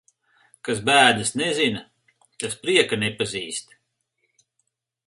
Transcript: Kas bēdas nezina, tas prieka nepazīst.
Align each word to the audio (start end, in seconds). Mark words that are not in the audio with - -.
Kas 0.69 0.79
bēdas 0.87 1.33
nezina, 1.41 1.83
tas 2.45 2.57
prieka 2.65 3.01
nepazīst. 3.05 3.79